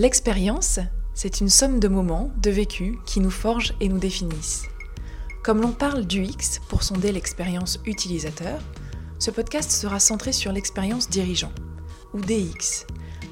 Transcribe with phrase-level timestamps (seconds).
[0.00, 0.78] L'expérience,
[1.12, 4.64] c'est une somme de moments, de vécus qui nous forgent et nous définissent.
[5.42, 8.62] Comme l'on parle du X pour sonder l'expérience utilisateur,
[9.18, 11.52] ce podcast sera centré sur l'expérience dirigeant,
[12.14, 12.86] ou DX,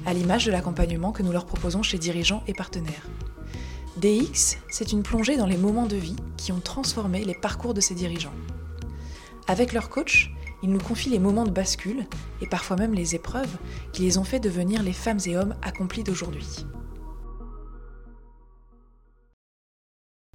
[0.05, 3.07] à l'image de l'accompagnement que nous leur proposons chez dirigeants et partenaires.
[3.97, 7.81] DX, c'est une plongée dans les moments de vie qui ont transformé les parcours de
[7.81, 8.35] ces dirigeants.
[9.47, 10.31] Avec leur coach,
[10.63, 12.05] ils nous confient les moments de bascule
[12.41, 13.57] et parfois même les épreuves
[13.93, 16.65] qui les ont fait devenir les femmes et hommes accomplis d'aujourd'hui.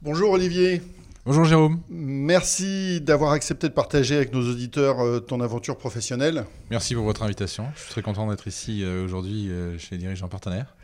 [0.03, 0.83] Bonjour Olivier.
[1.27, 1.81] Bonjour Jérôme.
[1.89, 6.45] Merci d'avoir accepté de partager avec nos auditeurs euh, ton aventure professionnelle.
[6.71, 7.67] Merci pour votre invitation.
[7.75, 10.77] Je suis très content d'être ici euh, aujourd'hui euh, chez les dirigeants partenaires.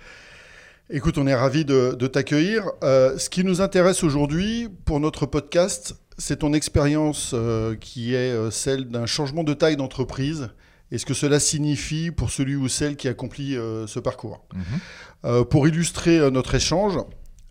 [0.88, 2.70] Écoute, on est ravis de, t'accueillir.
[2.82, 7.34] ce qui nous intéresse aujourd'hui pour notre podcast, c'est ton expérience
[7.80, 10.50] qui est celle d'un changement de taille d'entreprise
[10.92, 13.54] et ce que cela signifie pour celui ou celle qui accomplit
[13.86, 14.44] ce parcours?
[14.54, 15.44] Mhm.
[15.46, 16.98] pour illustrer notre échange,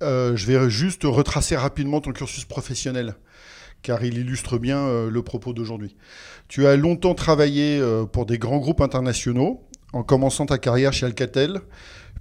[0.02, 3.16] euh, je vais juste retracer rapidement ton cursus professionnel,
[3.82, 5.96] car il illustre bien euh, le propos d'aujourd'hui.
[6.48, 11.06] Tu as longtemps travaillé euh, pour des grands groupes internationaux, en commençant ta carrière chez
[11.06, 11.60] Alcatel,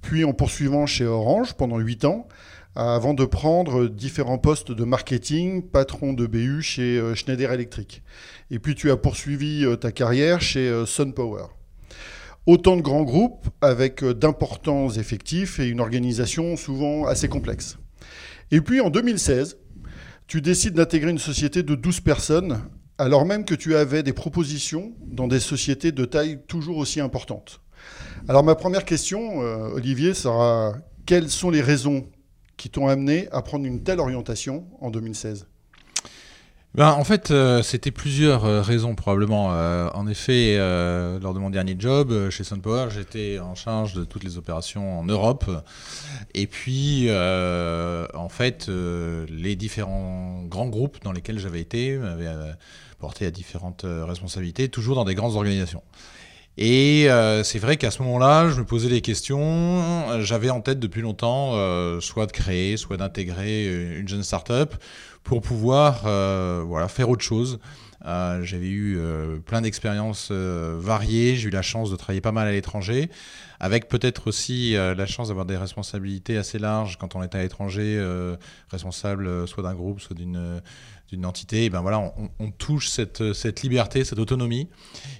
[0.02, 2.26] puis en poursuivant chez Orange pendant 8 ans,
[2.74, 8.02] avant de prendre différents postes de marketing, patron de BU chez Schneider Electric.
[8.50, 11.46] Et puis tu as poursuivi ta carrière chez SunPower.
[12.48, 17.76] Autant de grands groupes avec euh, d'importants effectifs et une organisation souvent assez complexe.
[18.50, 19.58] Et puis en 2016,
[20.26, 22.62] tu décides d'intégrer une société de 12 personnes
[22.96, 27.60] alors même que tu avais des propositions dans des sociétés de taille toujours aussi importante.
[28.28, 32.08] Alors ma première question, euh, Olivier, sera quelles sont les raisons
[32.58, 35.46] qui t'ont amené à prendre une telle orientation en 2016
[36.74, 39.52] ben, en fait, euh, c'était plusieurs euh, raisons probablement.
[39.52, 40.58] Euh, en effet,
[41.20, 45.04] lors de mon dernier job chez SunPower, j'étais en charge de toutes les opérations en
[45.04, 45.50] Europe.
[46.34, 52.28] Et puis, en fait, les différents grands groupes dans lesquels j'avais été m'avaient
[52.98, 55.82] porté à différentes responsabilités, toujours dans des grandes organisations.
[56.60, 57.06] Et
[57.44, 60.20] c'est vrai qu'à ce moment-là, je me posais des questions.
[60.22, 61.52] J'avais en tête depuis longtemps,
[62.00, 64.74] soit de créer, soit d'intégrer une jeune start-up
[65.28, 67.58] pour pouvoir euh, voilà, faire autre chose.
[68.06, 72.48] Euh, j'avais eu euh, plein d'expériences variées, j'ai eu la chance de travailler pas mal
[72.48, 73.10] à l'étranger,
[73.60, 78.02] avec peut-être aussi la chance d'avoir des responsabilités assez larges quand on est à l'étranger,
[78.70, 80.62] responsable soit d'un groupe, soit d'une
[81.08, 84.68] d'une entité, et ben voilà, on, touche cette, liberté, cette autonomie.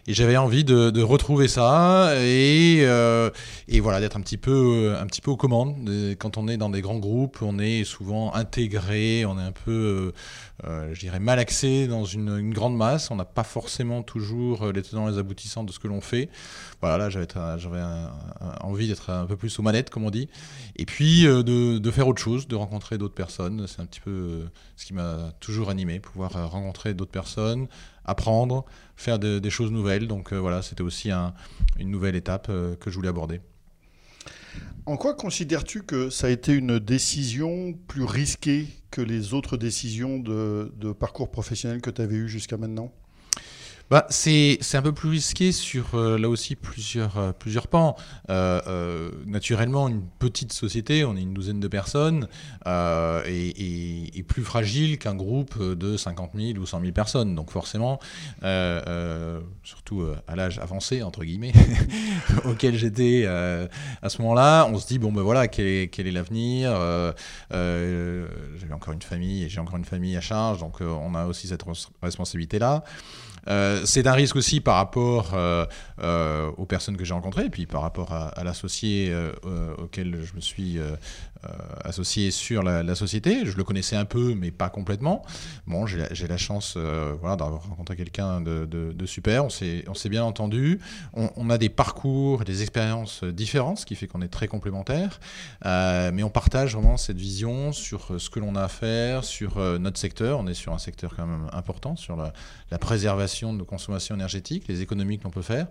[0.06, 2.80] Et j'avais envie de, retrouver ça et,
[3.68, 5.76] et voilà, d'être un peu, un petit peu aux commandes.
[6.18, 10.12] Quand on est dans des grands groupes, on est souvent intégré, on est un peu,
[10.64, 13.10] euh, je dirais, malaxé dans une, grande masse.
[13.10, 16.28] On n'a pas forcément toujours les tenants et les aboutissants de ce que l'on fait.
[16.80, 17.82] Voilà, là, j'avais,
[18.60, 20.28] envie d'être un peu plus aux manettes, comme on dit.
[20.76, 23.66] Et puis, de, de, faire autre chose, de rencontrer d'autres personnes.
[23.66, 24.44] C'est un petit peu
[24.76, 27.68] ce qui m'a toujours animé pouvoir euh, rencontrer d'autres personnes,
[28.04, 28.64] apprendre,
[28.96, 30.08] faire des choses nouvelles.
[30.08, 33.40] Donc euh, voilà, c'était aussi une nouvelle étape euh, que je voulais aborder.
[34.86, 40.18] En quoi considères-tu que ça a été une décision plus risquée que les autres décisions
[40.18, 42.92] de, parcours professionnel que tu avais eues jusqu'à maintenant?
[43.90, 47.96] Bah, c'est un peu plus risqué sur euh, là aussi plusieurs, euh, plusieurs pans.
[48.28, 52.28] Euh, naturellement, une petite société, on est une douzaine de personnes,
[52.66, 57.34] est, plus fragile qu'un groupe de 50 000 ou 100 000 personnes.
[57.34, 57.98] Donc forcément,
[59.62, 61.52] surtout à l'âge avancé, entre guillemets,
[62.44, 66.12] auquel j'étais à ce moment-là, on se dit, bon ben voilà, quel est, quel est
[66.12, 66.70] l'avenir?
[67.50, 71.46] J'avais encore une famille et j'ai encore une famille à charge, donc on a aussi
[71.46, 71.64] cette
[72.02, 72.84] responsabilité-là.
[73.46, 75.64] Euh, c'est un risque aussi par rapport euh,
[76.02, 79.14] euh, aux personnes que j'ai rencontrées, et puis par rapport à, l'associé
[79.78, 80.78] auquel je me suis
[81.84, 83.44] associé sur la, société.
[83.44, 85.22] Je le connaissais un peu, mais pas complètement.
[85.66, 89.44] Bon, j'ai la chance voilà, d'avoir rencontré quelqu'un de, super.
[89.44, 90.80] On s'est bien entendu.
[91.14, 95.20] On, a des parcours, des expériences différentes, ce qui fait qu'on est très complémentaires.
[95.64, 99.98] mais on partage vraiment cette vision sur ce que l'on a à faire, sur notre
[99.98, 100.38] secteur.
[100.40, 104.66] On est sur un secteur quand même important, sur la préservation de nos consommations énergétiques,
[104.68, 105.66] les économies que l'on peut faire.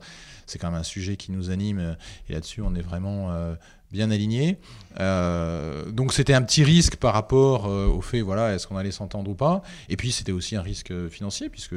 [0.46, 1.94] C'est quand même un sujet qui nous anime euh,
[2.30, 3.56] et là-dessus on est vraiment euh,
[3.92, 4.58] bien aligné.
[5.00, 9.30] Euh, donc c'était un petit risque par rapport au fait, voilà, est-ce qu'on allait s'entendre
[9.30, 9.62] ou pas.
[9.90, 11.76] Et puis c'était aussi un risque financier puisque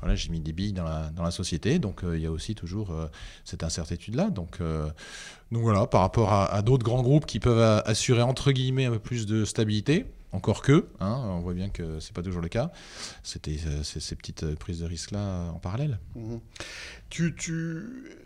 [0.00, 2.54] voilà, j'ai mis des billes dans la, dans la société, donc il y a aussi
[2.54, 2.94] toujours
[3.44, 4.30] cette incertitude-là.
[4.30, 4.60] Donc,
[5.50, 9.26] voilà, par rapport à d'autres grands groupes qui peuvent assurer entre guillemets un peu plus
[9.26, 10.06] de stabilité.
[10.32, 12.70] Encore que, hein, on voit bien que c'est pas toujours le cas.
[13.22, 15.98] C'était euh, ces petites prises de risque là en parallèle.
[16.14, 16.40] Mhm.
[17.08, 18.16] Tu, tu,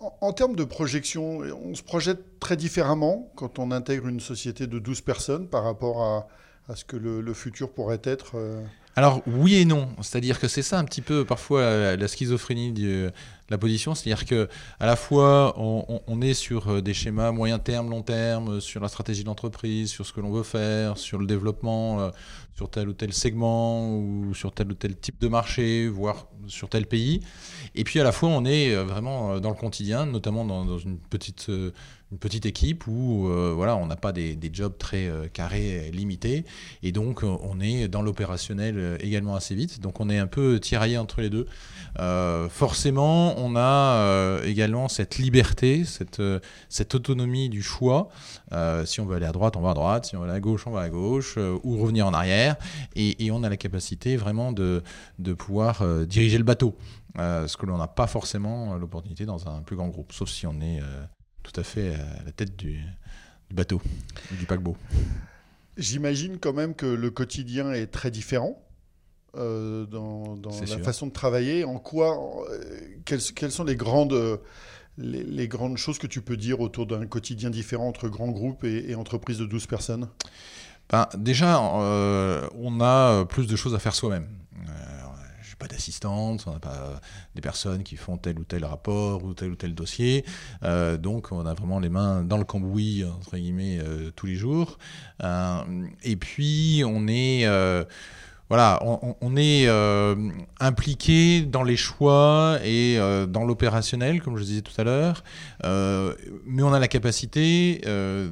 [0.00, 4.78] En, termes de projection, on se projette très différemment quand on intègre une société de
[4.78, 6.28] 12 personnes par rapport à,
[6.68, 8.62] à ce que le, futur pourrait être euh
[8.96, 13.12] Alors oui et non, c'est-à-dire que c'est ça un petit peu parfois la, schizophrénie de
[13.50, 14.48] la position, c'est-à-dire que
[14.80, 18.88] à la fois on, est sur euh, des schémas moyen terme, long terme, sur la
[18.88, 22.10] stratégie d'entreprise, sur ce que l'on veut faire, sur le développement, euh,
[22.56, 26.68] sur tel ou tel segment ou sur tel ou tel type de marché, voire sur
[26.68, 27.20] tel pays.
[27.74, 30.78] Et puis à la fois, on est euh, vraiment euh, dans le quotidien, notamment dans,
[30.78, 31.72] une, petite, euh,
[32.12, 36.44] une petite équipe où voilà, on n'a pas des, des, jobs très carrés, limités.
[36.82, 39.80] Et donc, on est dans l'opérationnel également assez vite.
[39.80, 41.46] Donc, on est un peu tiraillé entre les deux.
[42.48, 46.22] forcément, on a également cette liberté, cette,
[46.68, 48.08] cette autonomie du choix.
[48.84, 50.06] si on veut aller à droite, on va à droite.
[50.06, 51.36] Si on veut aller à gauche, on va à gauche.
[51.64, 52.45] ou revenir en arrière.
[52.94, 54.82] Et, et, on a la capacité vraiment de,
[55.18, 56.76] de pouvoir diriger le bateau.
[57.18, 60.28] Euh, ce que l'on n'a pas forcément euh, l'opportunité dans un plus grand groupe, sauf
[60.28, 61.04] si on est euh,
[61.42, 62.80] tout à fait à la tête du,
[63.50, 63.80] bateau,
[64.32, 64.76] du paquebot.
[65.78, 68.62] J'imagine quand même que le quotidien est très différent
[69.34, 71.64] dans, la façon de travailler.
[71.64, 72.46] En quoi,
[73.04, 73.20] quelles,
[73.50, 74.40] sont les grandes,
[74.96, 78.90] les, grandes choses que tu peux dire autour d'un quotidien différent entre grands groupes et,
[78.90, 80.08] et entreprises de 12 personnes?
[80.90, 84.28] Ben, Déjà, on a plus de choses à faire soi-même
[85.58, 87.00] pas d'assistante, on n'a pas
[87.34, 90.24] des personnes qui font tel ou tel rapport ou tel ou tel dossier.
[90.62, 94.36] Euh, donc on a vraiment les mains dans le cambouis, entre guillemets, euh, tous les
[94.36, 94.78] jours.
[95.22, 95.62] Euh,
[96.02, 97.46] et puis on est
[98.48, 98.80] voilà,
[99.20, 100.14] on, est euh,
[100.60, 105.24] impliqué dans les choix et euh, dans l'opérationnel, comme je disais tout à l'heure,
[105.64, 106.14] euh,
[106.44, 107.80] mais on a la capacité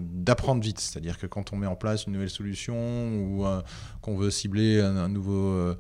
[0.01, 0.79] d'apprendre vite.
[0.79, 3.45] C'est-à-dire que quand on met en place une nouvelle solution ou
[4.03, 5.75] qu'on veut cibler un, nouveau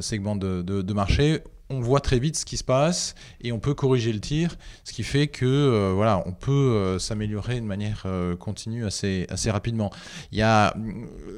[0.00, 4.12] segment de marché, on voit très vite ce qui se passe et on peut corriger
[4.12, 8.36] le tir, ce qui fait que euh, voilà, on peut euh, s'améliorer de manière euh,
[8.36, 9.90] continue assez, rapidement.
[10.32, 10.74] Il y a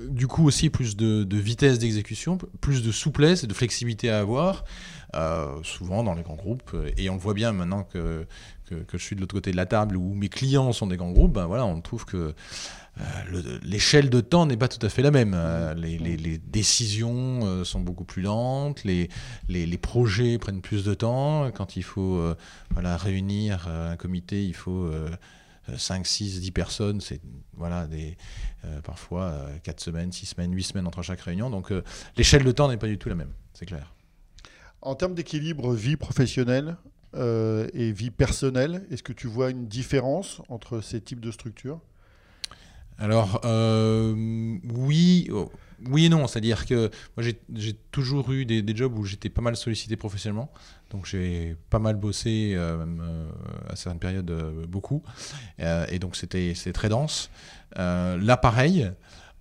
[0.08, 4.64] du coup aussi plus de, vitesse d'exécution, plus de souplesse et de flexibilité à avoir,
[5.62, 8.26] souvent dans les grands groupes, et on voit bien maintenant que
[8.70, 11.32] je suis de l'autre côté de la table où mes clients sont des grands groupes,
[11.32, 12.35] ben voilà, on trouve que
[13.00, 15.32] euh, l'échelle de temps n'est pas tout à fait la même.
[15.34, 19.08] Euh, les, décisions euh, sont beaucoup plus lentes, les,
[19.78, 21.50] projets prennent plus de temps.
[21.52, 22.22] Quand il faut
[22.70, 24.90] voilà, réunir un comité, il faut
[25.74, 27.00] 5, 6, 10 personnes.
[27.00, 27.20] C'est
[27.54, 28.16] voilà, des,
[28.84, 31.50] parfois 4 semaines, 6 semaines, 8 semaines entre chaque réunion.
[31.50, 31.72] Donc
[32.16, 33.94] l'échelle de temps n'est pas du tout la même, c'est clair.
[34.82, 36.76] En termes d'équilibre vie professionnelle
[37.14, 41.80] et vie personnelle, est-ce que tu vois une différence entre ces types de structures?
[42.98, 44.14] Alors, euh,
[44.74, 45.28] oui,
[45.88, 46.26] oui et non.
[46.26, 50.50] C'est-à-dire que moi, j'ai toujours eu des, jobs où j'étais pas mal sollicité professionnellement.
[50.90, 53.30] Donc, j'ai pas mal bossé, euh, euh,
[53.68, 54.30] à certaines périodes,
[54.68, 55.02] beaucoup.
[55.58, 57.30] et donc, c'était très dense.
[57.76, 58.90] là, pareil.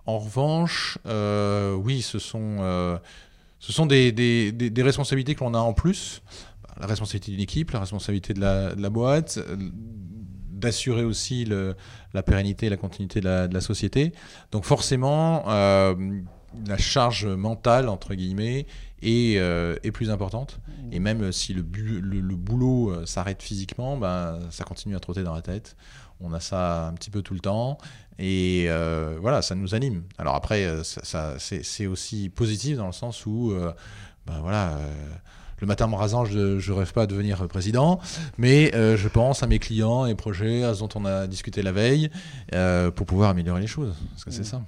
[0.06, 2.98] En revanche, oui, ce sont,
[3.58, 6.22] ce sont des, des responsabilités que l'on a en plus.
[6.80, 9.38] La responsabilité d'une équipe, la responsabilité de la boîte
[10.62, 11.44] d'assurer aussi
[12.14, 14.12] la pérennité et la continuité de la, société.
[14.52, 15.94] Donc forcément, euh,
[16.66, 18.66] la charge mentale, entre guillemets,
[19.02, 20.60] est, euh, est plus importante.
[20.92, 25.42] Et même si le, boulot euh, s'arrête physiquement, ben, ça continue à trotter dans la
[25.42, 25.76] tête.
[26.20, 27.78] On a ça un petit peu tout le temps.
[28.18, 28.68] Et
[29.20, 30.04] voilà, ça nous anime.
[30.16, 33.52] Alors après, ça, c'est aussi positif dans le sens où,
[34.26, 34.78] ben voilà
[35.62, 38.00] le matin en me rasant, je ne rêve pas à devenir président,
[38.36, 41.62] mais euh, je pense à mes clients et projets, à ce dont on a discuté
[41.62, 42.10] la veille,
[42.52, 43.94] euh, pour pouvoir améliorer les choses.
[44.10, 44.62] Parce que c'est ça.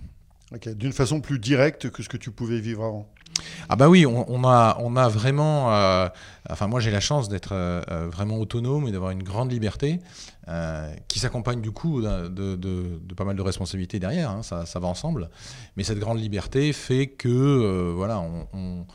[0.77, 3.09] D'une façon plus directe que ce que tu pouvais vivre avant.
[3.69, 5.75] Ah bah oui, on, a, on a vraiment...
[5.75, 6.09] Euh,
[6.49, 7.57] enfin moi j'ai la chance d'être
[8.13, 9.99] vraiment autonome et d'avoir une grande liberté
[11.09, 15.29] qui s'accompagne du coup de, pas mal de responsabilités derrière, hein, ça, ça, va ensemble.
[15.77, 18.87] Mais cette grande liberté fait que voilà, on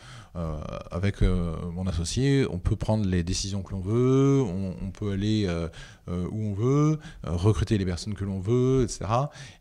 [0.92, 5.46] avec euh, mon associé, on peut prendre les décisions que l'on veut, on, peut aller
[5.48, 5.68] euh,
[6.08, 9.06] où on veut, recruter les personnes que l'on veut, etc.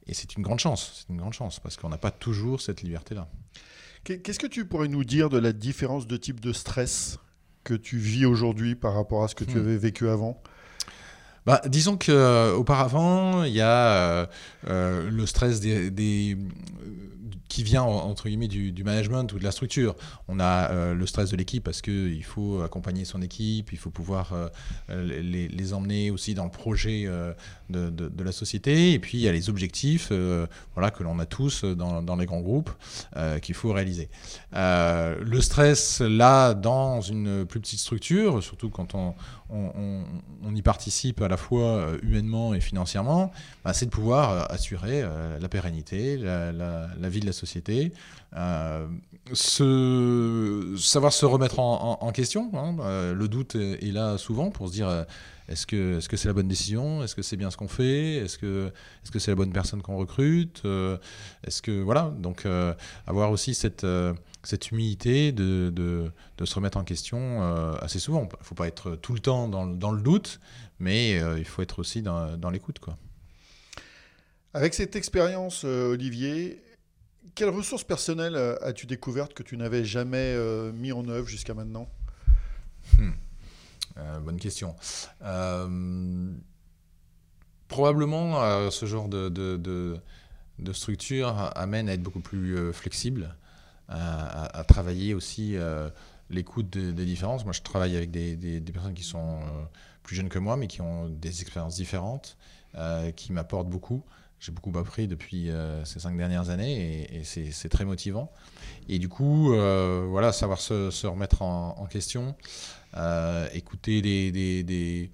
[0.06, 2.82] Et c'est une grande chance, c'est une grande chance, parce qu'on n'a pas toujours cette
[2.82, 3.28] liberté-là.
[4.04, 7.18] Qu'est-ce que tu pourrais nous dire de la différence de type de stress
[7.64, 9.60] que tu vis aujourd'hui par rapport à ce que tu hmm.
[9.60, 10.40] avais vécu avant?
[11.48, 14.28] Bah, disons qu'auparavant, il y a
[14.66, 16.36] le stress des,
[17.48, 19.96] qui vient entre guillemets du, management ou de la structure.
[20.28, 23.90] On a euh, le stress de l'équipe parce qu'il faut accompagner son équipe, il faut
[23.90, 27.32] pouvoir euh, les, emmener aussi dans le projet euh,
[27.68, 28.92] de, la société.
[28.92, 30.12] Et puis il y a les objectifs
[30.74, 32.70] voilà, que l'on a tous dans, les grands groupes
[33.42, 34.08] qu'il faut réaliser.
[34.52, 39.14] le stress là, dans une plus petite structure, surtout quand on,
[39.50, 43.32] on, y participe à la fois humainement et financièrement,
[43.64, 45.02] bah, c'est de pouvoir assurer
[45.40, 47.92] la pérennité, la, vie de la société,
[48.36, 48.86] euh,
[49.32, 52.50] se, savoir se remettre en, question.
[52.54, 55.04] Hein, euh, le doute est, là souvent pour se dire euh,
[55.48, 57.02] est-ce que c'est -ce c'est la bonne décision?
[57.02, 58.16] Est-ce que c'est bien ce qu'on fait?
[58.16, 60.62] Est-ce que c'est -ce c'est la bonne personne qu'on recrute?
[61.44, 62.46] Est-ce que voilà donc
[63.06, 63.86] avoir aussi cette
[64.44, 67.42] cette humilité de, de, de, se remettre en question
[67.82, 68.22] assez souvent.
[68.22, 70.40] Il ne faut pas être tout le temps dans, dans le doute,
[70.78, 72.78] mais il faut être aussi dans, dans l'écoute.
[74.54, 76.62] Avec cette expérience, Olivier,
[77.38, 81.54] quelles ressources personnelles euh, as-tu découvertes que tu n'avais jamais euh, mis en œuvre jusqu'à
[81.54, 81.88] maintenant?
[82.98, 83.12] Hmm.
[83.98, 84.74] Euh, Bonne question.
[87.68, 90.00] probablement, ce genre de,
[90.72, 93.36] structure amène à être beaucoup plus flexible,
[93.88, 95.56] à, travailler aussi
[96.30, 97.44] l'écoute des, différences.
[97.44, 99.40] Moi, je travaille avec des, des personnes qui sont
[100.02, 102.36] plus jeunes que moi, mais qui ont des expériences différentes,
[103.16, 104.02] qui m'apportent beaucoup.
[104.40, 108.30] J'ai beaucoup appris depuis euh, ces cinq dernières années et, c'est très motivant.
[108.88, 112.36] Et du coup, euh, voilà, savoir se, remettre en, question,
[112.96, 115.10] euh, écouter des,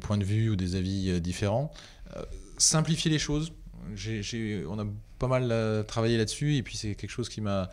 [0.00, 1.70] points de vue ou des avis différents,
[2.56, 3.52] simplifier les choses.
[3.86, 4.86] on a
[5.18, 7.68] pas mal travaillé là-dessus et puis c'est quelque chose qui m'a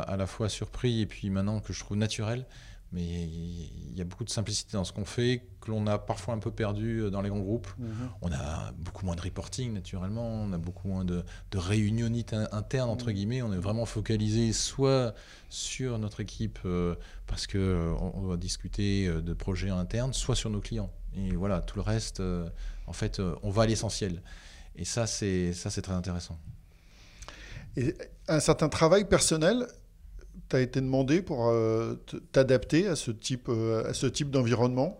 [0.00, 2.44] à la fois surpris et puis maintenant que je trouve naturel
[2.92, 6.34] mais il y a beaucoup de simplicité dans ce qu'on fait que l'on a parfois
[6.34, 7.68] un peu perdu euh, dans les grands groupes.
[7.78, 8.10] Mhm.
[8.22, 12.90] On a beaucoup moins de reporting naturellement, on a beaucoup moins de, de réunionites internes
[12.90, 13.12] entre mhm.
[13.12, 13.42] guillemets.
[13.42, 15.14] On est vraiment focalisé soit
[15.50, 16.96] sur notre équipe euh,
[17.28, 20.90] parce que euh, on, doit discuter de projets internes, soit sur nos clients.
[21.14, 22.22] Et voilà, tout le reste,
[22.86, 24.22] en fait, on va à l'essentiel.
[24.76, 26.38] Et ça, c'est ça, c'est très intéressant.
[27.76, 27.94] Et
[28.28, 29.66] un certain travail personnel
[30.50, 31.94] tu as été demandé pour euh,
[32.32, 34.98] t'adapter à ce type, euh, à type d'environnement?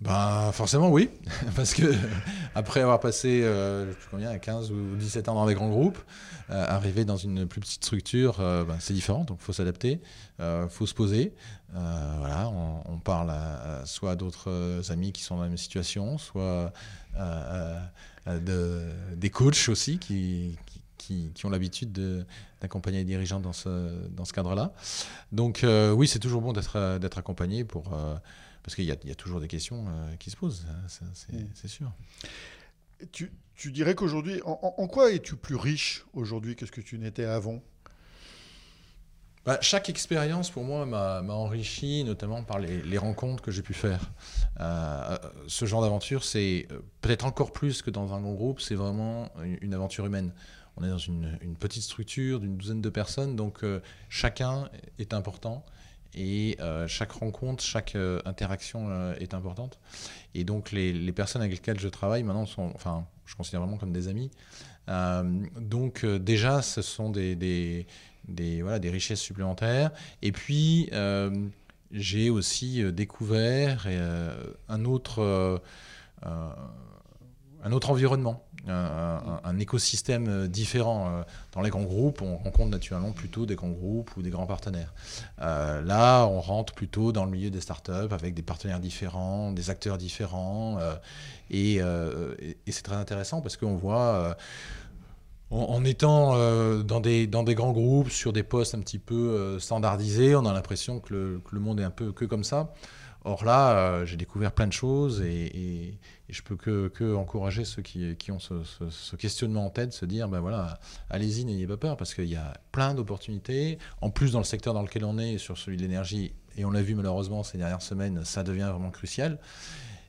[0.00, 1.10] Ben, forcément oui,
[1.56, 1.92] parce que
[2.54, 5.98] après avoir passé euh, combien, 15 ou 17 ans dans des grands groupes,
[6.48, 10.00] arriver dans une plus petite structure, ben, c'est différent, donc il faut s'adapter,
[10.38, 11.34] il faut se poser.
[11.74, 12.48] voilà,
[12.86, 16.72] on, parle à, soit d'autres amis qui sont dans la même situation, soit
[18.26, 18.80] de,
[19.14, 20.56] des coachs aussi qui,
[21.44, 22.26] ont l'habitude
[22.60, 24.72] d'accompagner les dirigeants dans ce, dans ce cadre-là.
[25.32, 28.16] Donc euh, oui, c'est toujours bon d'être euh, accompagné pour, euh,
[28.62, 29.86] parce qu'il y, y, a toujours des questions
[30.18, 31.38] qui se posent, hein, mm.
[31.54, 31.92] c'est sûr.
[33.12, 37.24] Tu, tu dirais qu'aujourd'hui, en, quoi es-tu plus riche aujourd'hui que ce que tu n'étais
[37.24, 37.62] avant?
[39.44, 43.72] Bah, chaque expérience pour moi m'a enrichi, notamment par les, les rencontres que j'ai pu
[43.72, 44.12] faire.
[45.46, 46.66] ce genre d'aventure, c'est
[47.00, 50.32] peut-être encore plus que dans un grand groupe, c'est vraiment une aventure humaine.
[50.80, 54.68] On est dans une, petite structure d'une douzaine de personnes, donc euh, chacun
[55.00, 55.64] est important
[56.14, 59.80] et euh, chaque rencontre, chaque euh, interaction est importante.
[60.34, 63.92] Et donc les, personnes avec lesquelles je travaille maintenant sont, enfin, je considère vraiment comme
[63.92, 64.30] des amis.
[65.60, 67.86] donc déjà, ce sont des,
[68.62, 69.90] voilà, des richesses supplémentaires.
[70.22, 70.90] Et puis,
[71.90, 73.88] j'ai aussi découvert
[74.68, 75.60] un autre
[77.64, 81.08] un autre environnement, un, écosystème euh, différent.
[81.08, 81.22] Euh,
[81.52, 84.92] dans les grands groupes, on rencontre naturellement plutôt des grands groupes ou des grands partenaires.
[85.40, 89.70] Euh, là, on rentre plutôt dans le milieu des startups avec des partenaires différents, des
[89.70, 90.78] acteurs différents.
[91.50, 91.80] et,
[92.68, 94.36] c'est très intéressant parce qu'on voit
[95.50, 96.34] en, étant
[96.82, 101.40] dans, des, grands groupes, sur des postes un petit peu standardisés, on a l'impression que
[101.44, 102.72] que le, monde est un peu que comme ça.
[103.24, 105.98] Or là, j'ai découvert plein de choses et,
[106.28, 110.78] je peux que, encourager ceux qui, ont ce, questionnement en tête, se dire, ben voilà,
[111.10, 113.78] allez-y, n'ayez pas peur, parce qu'il y a plein d'opportunités.
[114.00, 116.70] En plus, dans le secteur dans lequel on est, sur celui de l'énergie, et on
[116.70, 119.38] l'a vu malheureusement ces dernières semaines, ça devient vraiment crucial.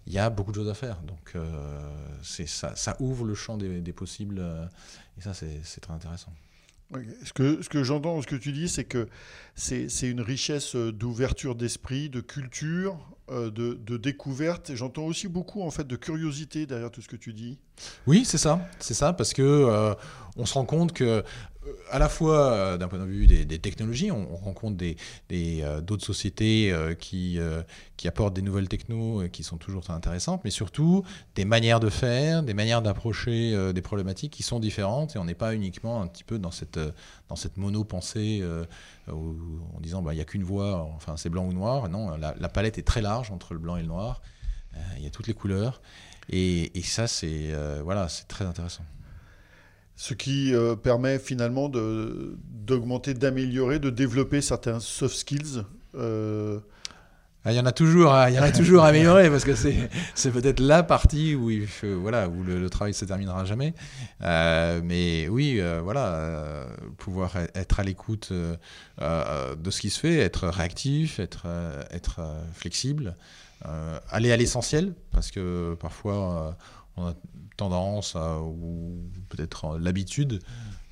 [0.08, 1.02] Il y a beaucoup de choses à faire.
[1.02, 1.80] Donc, euh,
[2.22, 4.66] ça, ouvre le champ des, des possibles, euh,
[5.18, 6.34] et ça, c'est très intéressant.
[7.24, 9.08] Ce que, ce que j'entends, ce que tu dis, c'est que
[9.54, 14.74] c'est une richesse d'ouverture d'esprit, de culture, euh, de, de, découverte.
[14.76, 17.58] J'entends aussi beaucoup en fait de curiosité derrière tout ce que tu dis.
[18.08, 19.94] Oui, c'est ça, c'est ça, parce que euh,
[20.36, 21.24] on se rend compte que
[21.70, 24.96] euh, à la fois euh, d'un point de vue des, technologies, on, rencontre des,
[25.32, 27.40] euh, d'autres sociétés qui,
[27.98, 31.04] qui apportent des nouvelles technos qui sont toujours très intéressantes, mais surtout
[31.36, 35.34] des manières de faire, des manières d'approcher des problématiques qui sont différentes et on n'est
[35.34, 36.80] pas uniquement un petit peu dans cette,
[37.28, 38.44] dans cette mono-pensée
[39.12, 41.90] en disant bah, il n'y a qu'une voie, enfin c'est blanc ou noir.
[41.90, 44.22] Non, la, palette est très large entre le blanc et le noir.
[44.98, 45.82] Il y a toutes les couleurs.
[46.30, 48.84] Et, ça, c'est voilà, c'est très intéressant
[50.00, 55.66] ce qui euh, permet finalement d'augmenter, d'améliorer, de développer certains soft skills.
[55.94, 56.62] Euh.
[57.46, 59.46] Ah, il y en a toujours, hein, il y en a toujours à améliorer parce
[59.46, 63.74] que c'est peut-être la partie où, il voilà, où le, travail se terminera jamais.
[64.22, 66.66] Euh, mais oui, voilà,
[66.98, 71.48] pouvoir e-, être à l'écoute de ce qui se fait, être réactif, être,
[71.92, 72.20] être
[72.54, 73.16] flexible,
[74.10, 76.58] aller à l'essentiel parce que parfois
[76.98, 77.14] on a
[77.56, 80.42] tendance ou peut-être l'habitude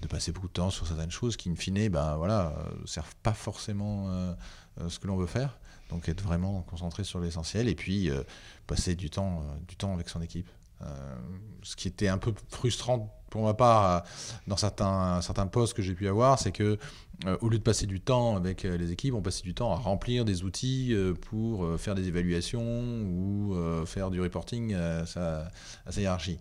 [0.02, 2.54] de passer beaucoup de temps sur certaines choses qui, in fine, ben, voilà,
[2.86, 4.34] servent pas forcément euh,
[4.82, 5.60] euh, ce que l'on veut faire.
[5.90, 8.24] Donc être vraiment concentré sur l'essentiel et puis euh,
[8.66, 10.50] passer du temps, du temps avec son équipe.
[11.64, 14.04] ce qui était un peu frustrant pour ma part
[14.48, 16.78] dans certains, certains postes que j'ai pu avoir, c'est que
[17.42, 20.24] au lieu de passer du temps avec les équipes, on passait du temps à remplir
[20.24, 20.96] des outils
[21.30, 25.52] pour faire des évaluations ou faire du reporting à sa,
[25.98, 26.40] hiérarchie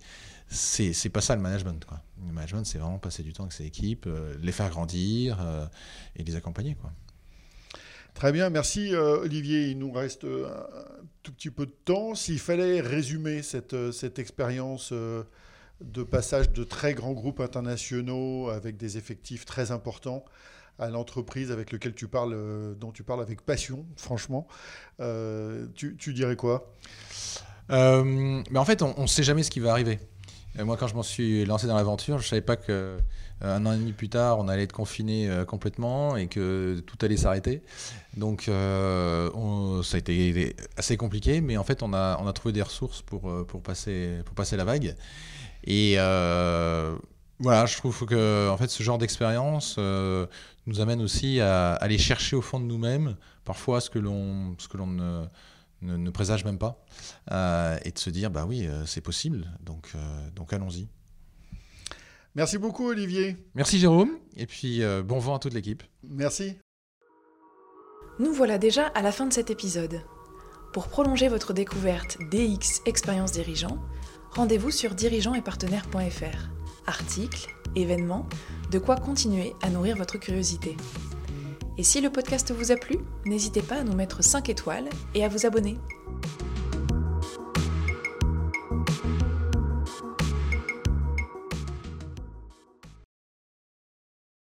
[0.49, 1.85] c'est pas ça le management.
[2.27, 5.67] Le management, c'est vraiment passer du temps avec ses équipes, euh, les faire grandir euh,
[6.15, 6.75] et les accompagner.
[6.75, 6.93] Quoi.
[8.17, 9.67] Très bien, merci euh, Olivier.
[9.67, 12.15] Il nous reste un tout petit peu de temps.
[12.15, 18.97] S'il fallait résumer cette, cette expérience de passage de très grands groupes internationaux avec des
[18.97, 20.25] effectifs très importants
[20.79, 24.49] à l'entreprise avec lequel tu parles, dont tu parles avec passion, franchement,
[24.99, 26.73] tu, tu, dirais quoi?
[27.69, 29.99] Mais En fait, on ne sait jamais ce qui va arriver
[30.65, 32.99] moi, quand je m'en suis lancé dans l'aventure, je savais pas que
[33.43, 36.83] euh, un an et demi plus tard, on allait être confiné euh, complètement et que
[36.87, 37.63] tout allait s'arrêter.
[38.17, 42.53] Donc, euh, ça a été assez compliqué, mais en fait, on a, on a trouvé
[42.53, 44.95] des ressources pour, pour, passer, pour passer la vague.
[45.65, 45.97] Et
[47.39, 52.35] voilà, je trouve que en fait, ce genre d'expérience nous amène aussi à aller chercher
[52.35, 54.57] au fond de nous-mêmes parfois ce que l'on
[55.83, 56.85] ne ne, présage même pas,
[57.31, 60.89] euh, et de se dire, bah oui, euh, c'est possible, donc, euh, donc allons-y.
[62.35, 63.37] Merci beaucoup Olivier.
[63.55, 65.83] Merci Jérôme, et puis bon vent à toute l'équipe.
[66.03, 66.59] Merci.
[68.19, 70.03] Nous voilà déjà à la fin de cet épisode.
[70.75, 73.79] Pour prolonger votre découverte DX Expérience Dirigeant,
[74.33, 76.51] rendez-vous sur dirigeantetpartenaires.fr.
[76.87, 78.29] Articles, événements,
[78.71, 80.77] de quoi continuer à nourrir votre curiosité.
[81.79, 85.25] Et si le podcast vous a plu, n'hésitez pas à nous mettre 5 étoiles et
[85.25, 85.77] à vous abonner.